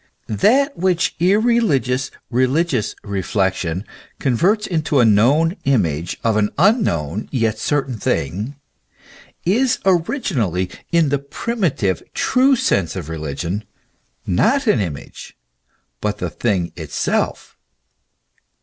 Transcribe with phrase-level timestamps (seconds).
[0.27, 3.83] That which irreligious religious reflection
[4.17, 8.55] converts into a known image of an unknown yet certain thing,
[9.45, 13.63] is originally, in the primitive, true sense of religion,
[14.25, 15.37] not an image,
[16.01, 17.55] but the thing itself.